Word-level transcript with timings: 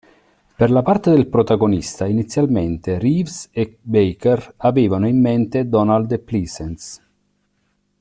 Per 0.59 0.71
la 0.71 0.81
parte 0.81 1.11
del 1.11 1.27
protagonista, 1.27 2.07
inizialmente 2.07 2.97
Reeves 2.97 3.49
e 3.51 3.77
Baker 3.83 4.55
avevano 4.57 5.07
in 5.07 5.21
mente 5.21 5.69
Donald 5.69 6.17
Pleasence. 6.21 7.05